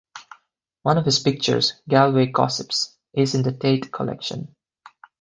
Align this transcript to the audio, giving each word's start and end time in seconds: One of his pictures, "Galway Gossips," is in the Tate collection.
One 0.81 0.97
of 0.97 1.05
his 1.05 1.19
pictures, 1.19 1.73
"Galway 1.87 2.25
Gossips," 2.25 2.97
is 3.13 3.35
in 3.35 3.43
the 3.43 3.51
Tate 3.51 3.93
collection. 3.93 4.55